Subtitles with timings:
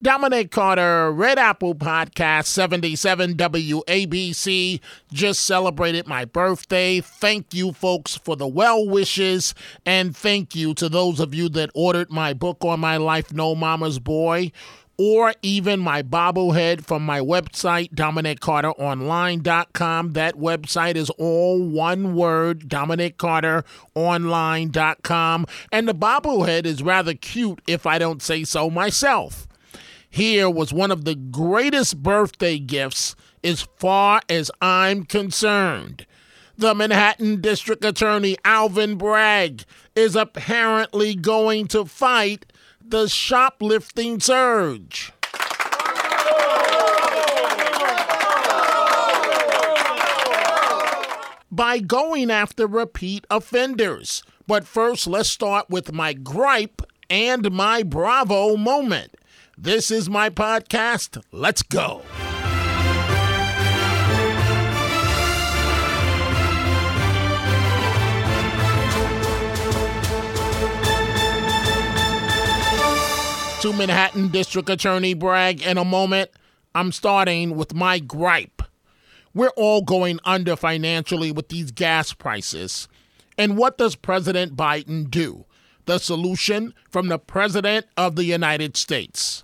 [0.00, 4.78] Dominic Carter, Red Apple Podcast 77 WABC
[5.12, 7.00] just celebrated my birthday.
[7.00, 9.56] Thank you, folks, for the well wishes.
[9.84, 13.56] And thank you to those of you that ordered my book on my life, No
[13.56, 14.52] Mama's Boy,
[14.98, 20.12] or even my bobblehead from my website, DominicCarterOnline.com.
[20.12, 25.46] That website is all one word, DominicCarterOnline.com.
[25.72, 29.47] And the bobblehead is rather cute if I don't say so myself
[30.10, 36.06] here was one of the greatest birthday gifts as far as I'm concerned.
[36.56, 42.46] The Manhattan District Attorney Alvin Bragg is apparently going to fight
[42.84, 45.12] the shoplifting surge.
[51.50, 54.22] By going after repeat offenders.
[54.46, 56.80] But first, let's start with my gripe
[57.10, 59.17] and my bravo moment.
[59.60, 61.20] This is my podcast.
[61.32, 62.02] Let's go.
[73.62, 76.30] To Manhattan District Attorney Bragg in a moment.
[76.76, 78.62] I'm starting with my gripe.
[79.34, 82.86] We're all going under financially with these gas prices.
[83.36, 85.46] And what does President Biden do?
[85.86, 89.42] The solution from the President of the United States.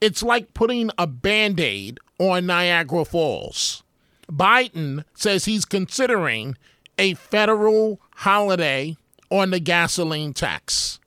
[0.00, 3.82] It's like putting a band aid on Niagara Falls.
[4.30, 6.56] Biden says he's considering
[6.98, 8.96] a federal holiday
[9.30, 10.98] on the gasoline tax.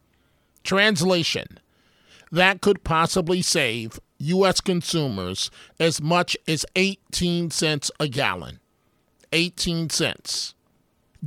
[0.63, 1.59] Translation
[2.31, 4.61] that could possibly save U.S.
[4.61, 8.59] consumers as much as 18 cents a gallon.
[9.31, 10.53] 18 cents.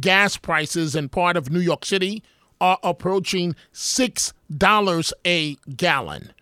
[0.01, 2.23] Gas prices in part of New York City
[2.61, 6.33] are approaching $6 a gallon.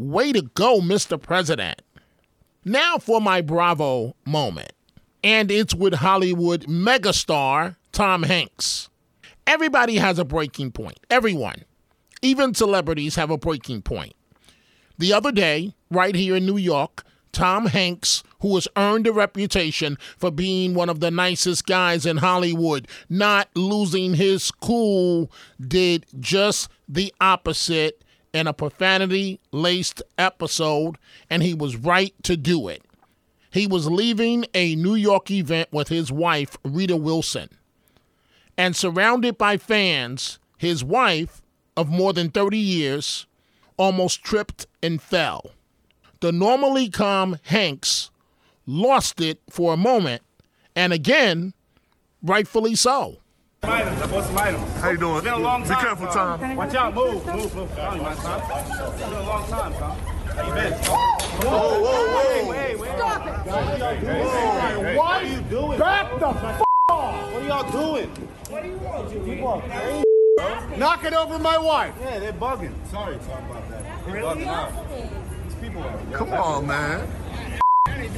[0.00, 1.20] Way to go, Mr.
[1.20, 1.82] President.
[2.64, 4.72] Now for my bravo moment.
[5.22, 8.88] And it's with Hollywood megastar Tom Hanks.
[9.46, 10.98] Everybody has a breaking point.
[11.10, 11.66] Everyone.
[12.22, 14.14] Even celebrities have a breaking point.
[14.96, 19.98] The other day, right here in New York, Tom Hanks, who has earned a reputation
[20.16, 26.70] for being one of the nicest guys in Hollywood, not losing his cool, did just
[26.88, 30.96] the opposite in a profanity laced episode,
[31.28, 32.82] and he was right to do it.
[33.52, 37.48] He was leaving a New York event with his wife, Rita Wilson.
[38.56, 41.42] And surrounded by fans, his wife,
[41.76, 43.26] of more than 30 years,
[43.76, 45.52] almost tripped and fell.
[46.20, 48.10] The normally calm Hanks
[48.66, 50.22] lost it for a moment,
[50.76, 51.54] and again,
[52.22, 53.18] rightfully so.
[53.62, 55.16] How you doing?
[55.16, 55.78] It's been a long time.
[55.78, 56.40] Be careful, Tom.
[56.40, 56.56] Tom.
[56.56, 56.94] Watch out.
[56.94, 57.78] Move, move, move.
[57.78, 58.42] I don't mind, Tom.
[58.42, 59.98] It's been a long time, Tom.
[59.98, 60.72] How you been?
[60.72, 62.52] Whoa, whoa, whoa.
[62.52, 62.90] Hey, wait.
[62.96, 63.32] Stop it!
[64.00, 65.78] Hey, what are you doing?
[65.78, 67.32] Back the f off!
[67.32, 68.08] What are y'all doing?
[68.48, 69.24] What do you want?
[69.24, 70.04] People are crazy.
[70.78, 71.94] Knock it over my wife.
[72.00, 72.74] Yeah, they're bugging.
[72.90, 74.06] Sorry, Tom, about that.
[74.06, 74.72] They're bugging out.
[75.44, 75.98] These people are.
[76.12, 77.06] Come on, man.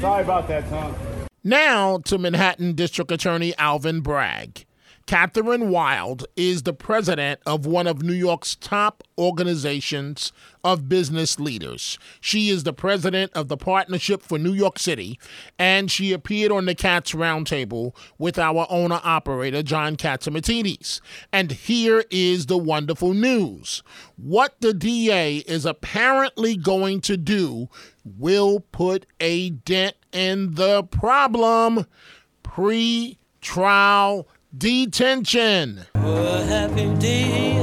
[0.00, 0.94] Sorry about that, Tom.
[1.42, 4.64] Now to Manhattan District Attorney Alvin Bragg.
[5.06, 10.32] Kathryn Wylde is the president of one of New York's top organizations
[10.64, 11.98] of business leaders.
[12.20, 15.18] She is the president of the Partnership for New York City,
[15.58, 21.00] and she appeared on the Cats Roundtable with our owner operator, John Catsimatidis.
[21.32, 23.82] And here is the wonderful news
[24.16, 27.68] what the DA is apparently going to do
[28.04, 31.86] will put a dent in the problem
[32.42, 35.86] pre trial detention.
[35.94, 37.58] Oh, a happy day.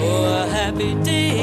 [0.00, 1.38] Oh, a happy day.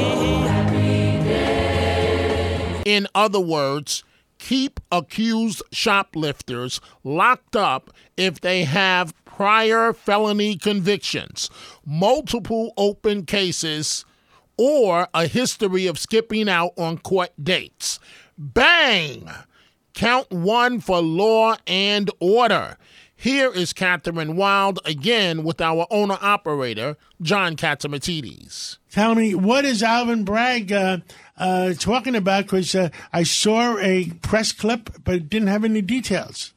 [2.86, 4.04] In other words,
[4.38, 11.50] keep accused shoplifters locked up if they have prior felony convictions,
[11.84, 14.04] multiple open cases,
[14.56, 17.98] or a history of skipping out on court dates.
[18.38, 19.28] Bang!
[19.96, 22.76] Count one for law and order.
[23.16, 28.76] Here is Kathryn Wylde again with our owner operator, John Catsimatidis.
[28.90, 30.98] Tell me, what is Alvin Bragg uh,
[31.38, 32.44] uh, talking about?
[32.44, 36.52] Because uh, I saw a press clip, but didn't have any details.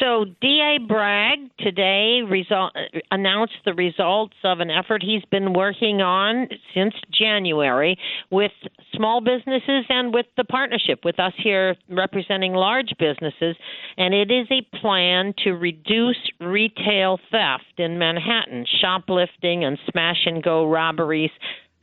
[0.00, 2.74] So DA Bragg today result,
[3.10, 7.98] announced the results of an effort he's been working on since January
[8.30, 8.52] with
[8.94, 13.56] small businesses and with the partnership with us here representing large businesses,
[13.98, 20.42] and it is a plan to reduce retail theft in Manhattan, shoplifting and smash and
[20.42, 21.30] go robberies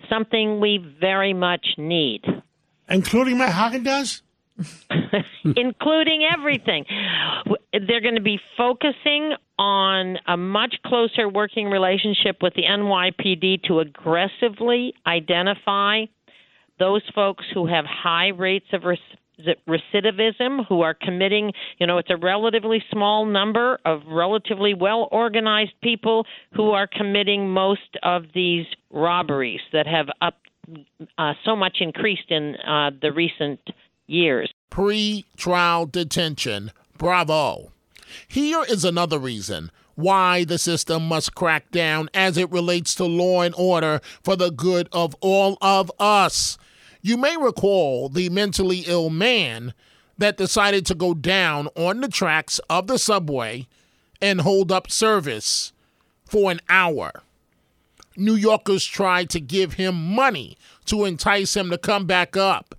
[0.10, 2.24] something we very much need.
[2.90, 4.22] Including Haagen Dazs?
[5.56, 6.86] including everything.
[7.71, 13.80] They're going to be focusing on a much closer working relationship with the NYPD to
[13.80, 16.06] aggressively identify
[16.80, 18.83] those folks who have high rates of
[19.68, 25.74] recidivism, who are committing, you know, it's a relatively small number of relatively well organized
[25.81, 30.36] people who are committing most of these robberies that have up
[31.18, 33.60] uh, so much increased in uh, the recent
[34.07, 34.51] years.
[34.69, 36.71] Pre trial detention.
[36.98, 37.71] Bravo.
[38.27, 43.42] Here is another reason why the system must crack down as it relates to law
[43.42, 46.57] and order for the good of all of us.
[47.01, 49.74] You may recall the mentally ill man
[50.18, 53.68] that decided to go down on the tracks of the subway
[54.21, 55.74] and hold up service
[56.25, 57.12] for an hour.
[58.15, 62.75] New Yorkers tried to give him money to entice him to come back up.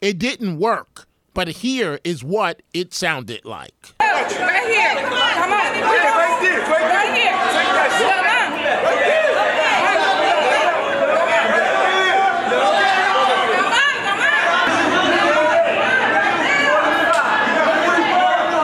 [0.00, 3.92] It didn't work, but here is what it sounded like.
[4.00, 4.94] Right here.
[4.96, 5.20] Come on.
[5.52, 5.74] Right
[6.40, 6.56] here.
[6.56, 7.36] Right here.
[7.52, 8.16] Take that shit.
[8.82, 9.20] Right here.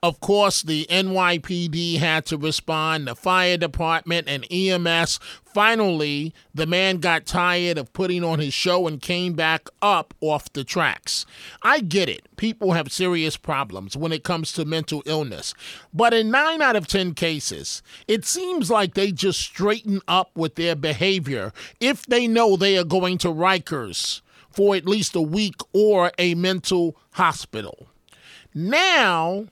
[0.03, 5.21] Of course, the NYPD had to respond, the fire department and EMS.
[5.55, 10.53] Finally, the man got tired of putting on his show and came back up off
[10.53, 11.27] the tracks.
[11.63, 12.27] I get it.
[12.37, 15.55] People have serious problems when it comes to mental illness.
[15.95, 20.57] But in 9 out of 10 cases, it seems like they just straighten up with
[20.57, 25.61] their behavior if they know they are going to Rikers for at least a week
[25.73, 27.87] or a mental hospital.
[28.53, 29.47] Now,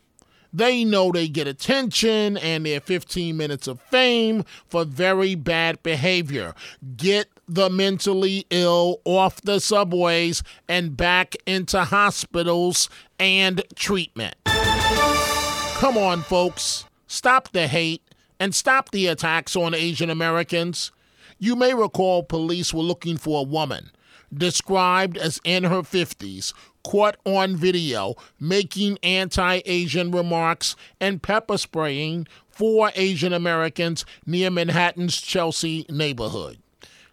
[0.54, 6.54] they know they get attention and their 15 minutes of fame for very bad behavior.
[6.96, 14.36] Get the mentally ill off the subways and back into hospitals and treatment.
[14.44, 16.84] Come on, folks.
[17.08, 18.02] Stop the hate
[18.38, 20.92] and stop the attacks on Asian Americans.
[21.38, 23.90] You may recall police were looking for a woman
[24.38, 26.52] described as in her 50s
[26.84, 35.20] caught on video making anti Asian remarks and pepper spraying four Asian Americans near Manhattan's
[35.20, 36.58] Chelsea neighborhood,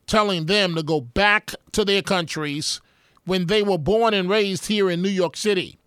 [0.06, 2.80] telling them to go back to their countries
[3.26, 5.78] when they were born and raised here in New York City.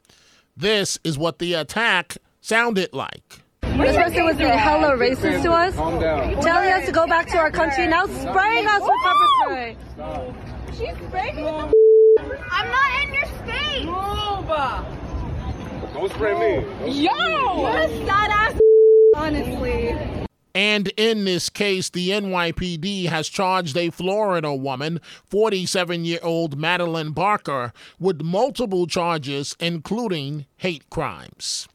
[0.56, 3.40] This is what the attack sounded like.
[3.62, 5.74] This person was being hella racist to us,
[6.44, 10.53] telling us to go back to our country, now spraying us with pepper spray.
[10.76, 13.84] She's spraying me I'm not in your space.
[13.84, 14.48] Move.
[15.94, 16.66] Don't spray me.
[16.80, 17.62] Don't Yo.
[17.62, 18.60] What a sad ass.
[19.16, 19.96] Honestly.
[20.52, 27.12] And in this case, the NYPD has charged a Florida woman, 47 year old Madeline
[27.12, 31.68] Barker, with multiple charges, including hate crimes.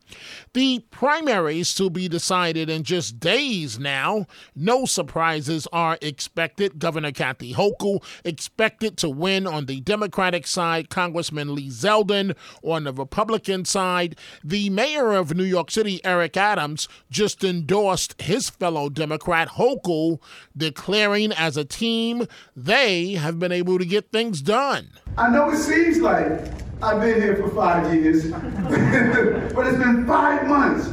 [0.54, 4.26] The primaries to be decided in just days now.
[4.56, 6.80] No surprises are expected.
[6.80, 12.94] Governor Kathy Hochul expected to win on the Democratic side, Congressman Lee Zeldin on the
[12.94, 14.18] Republican side.
[14.44, 20.22] The mayor of New York City, Eric Adams, just endorsed his fellow Democrat Hochul,
[20.56, 24.90] declaring as a team they have been able to get things done.
[25.18, 30.48] I know it seems like I've been here for five years, but it's been five
[30.48, 30.90] months.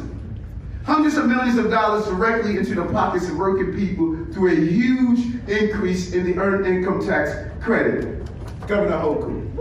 [0.84, 5.48] Hundreds of millions of dollars directly into the pockets of working people through a huge
[5.48, 7.30] increase in the earned income tax
[7.62, 8.18] credit.
[8.66, 9.54] Governor Hochul.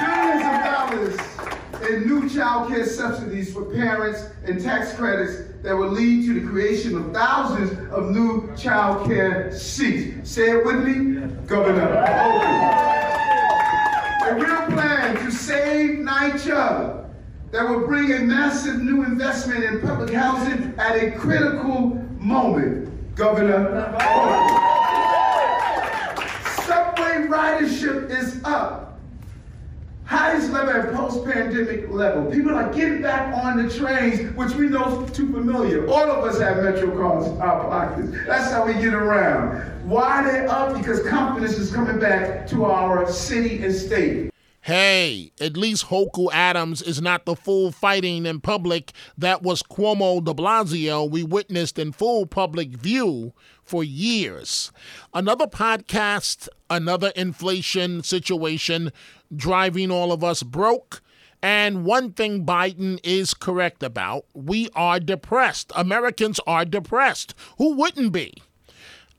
[0.00, 5.90] Billions of dollars in new child care subsidies for parents and tax credits that will
[5.90, 10.30] lead to the creation of thousands of new child care seats.
[10.30, 12.93] Say it with me, Governor Hochul
[14.26, 17.10] a real plan to save NYCHA
[17.50, 22.90] that will bring a massive new investment in public housing at a critical moment.
[23.14, 23.92] Governor,
[26.64, 28.98] subway ridership is up.
[30.06, 32.30] Highest level at post-pandemic level.
[32.30, 35.86] People are getting back on the trains, which we know is too familiar.
[35.86, 38.10] All of us have Metro cards in our pockets.
[38.26, 39.73] That's how we get around.
[39.84, 40.74] Why are they up?
[40.74, 44.30] Because confidence is coming back to our city and state.
[44.62, 50.24] Hey, at least Hochul Adams is not the full fighting in public that was Cuomo
[50.24, 54.72] de Blasio we witnessed in full public view for years.
[55.12, 58.90] Another podcast, another inflation situation
[59.36, 61.02] driving all of us broke.
[61.42, 65.72] And one thing Biden is correct about we are depressed.
[65.76, 67.34] Americans are depressed.
[67.58, 68.32] Who wouldn't be?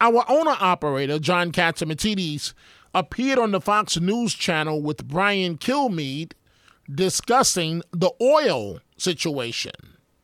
[0.01, 2.53] Our owner operator, John Catsimatidis,
[2.93, 6.33] appeared on the Fox News channel with Brian Kilmeade
[6.93, 9.71] discussing the oil situation.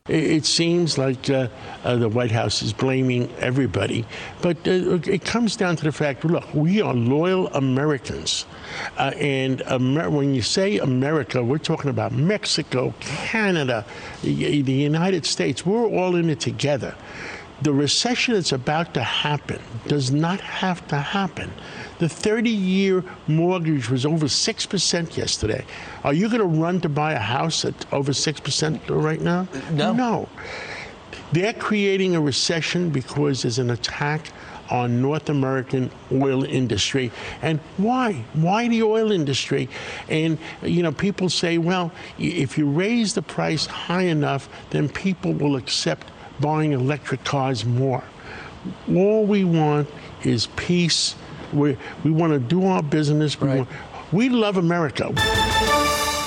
[0.08, 1.48] It seems like uh,
[1.84, 4.04] uh, the White House is blaming everybody,
[4.42, 8.48] but uh, it comes down to the fact look, we are loyal Americans.
[8.98, 13.86] Uh, and Amer- when you say America, we're talking about Mexico, Canada,
[14.24, 15.66] the United States.
[15.68, 16.96] We're all in it together.
[17.62, 21.52] The recession that's about to happen does not have to happen.
[22.00, 25.64] The 30 year mortgage was over 6% yesterday.
[26.04, 29.48] Are you going to run to buy a house at over 6% right now?
[29.72, 29.94] No.
[29.94, 30.30] No.
[31.32, 34.32] They're creating a recession because there's an attack
[34.72, 37.12] on North American oil industry.
[37.42, 38.26] And why?
[38.34, 39.70] Why the oil industry?
[40.10, 45.34] And you know, people say, well, if you raise the price high enough, then people
[45.34, 46.11] will accept
[46.42, 48.04] buying electric cars more.
[48.90, 49.90] All we want
[50.24, 51.16] is peace.
[51.54, 53.40] We, we want to do our business.
[53.40, 53.70] We, want,
[54.12, 55.12] we love America.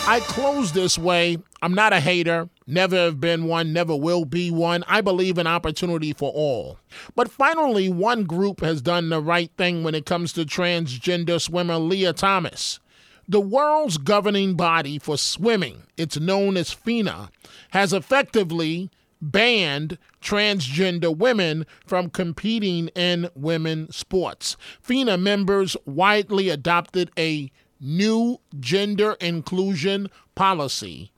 [0.06, 1.38] I close this way.
[1.62, 4.84] I'm not a hater, never have been one, never will be one.
[4.86, 6.78] I believe in opportunity for all.
[7.16, 11.78] But finally, one group has done the right thing when it comes to transgender swimmer
[11.78, 12.80] Lia Thomas.
[13.26, 17.30] The world's governing body for swimming, it's known as FINA,
[17.70, 18.90] has effectively
[19.30, 24.56] banned transgender women from competing in women's sports.
[24.80, 27.50] FINA members widely adopted a
[27.80, 31.10] new gender inclusion policy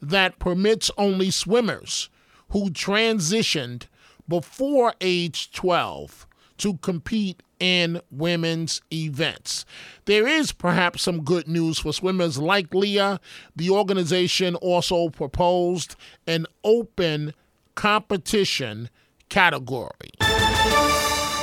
[0.00, 2.10] that permits only swimmers
[2.50, 3.84] who transitioned
[4.28, 6.26] before age 12
[6.58, 9.64] to compete in women's events.
[10.04, 13.20] There is perhaps some good news for swimmers like Lia.
[13.56, 15.96] The organization also proposed
[16.26, 17.34] an open
[17.74, 18.88] competition
[19.28, 20.10] category.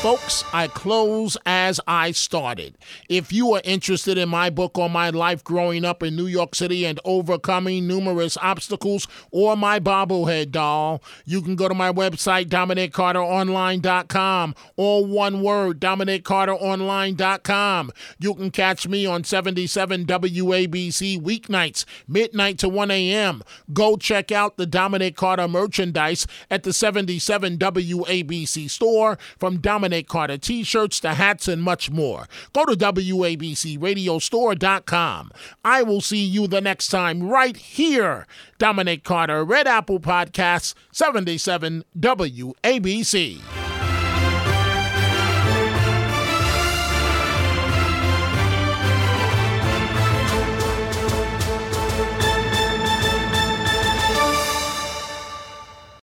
[0.02, 2.76] Folks, I close as I started.
[3.08, 6.56] If you are interested in my book on my life growing up in New York
[6.56, 12.46] City and overcoming numerous obstacles, or my bobblehead doll, you can go to my website,
[12.46, 17.92] DominicCarterOnline.com, or one word, DominicCarterOnline.com.
[18.18, 23.44] You can catch me on 77 WABC weeknights, midnight to 1 a.m.
[23.72, 30.38] Go check out the Dominic Carter merchandise at the 77 WABC store from Dominic Carter
[30.38, 32.28] t shirts to hats and much more.
[32.54, 35.32] Go to WABCRadiostore.com.
[35.64, 38.26] I will see you the next time right here.
[38.58, 43.61] Dominic Carter, Red Apple Podcasts, 77 WABC.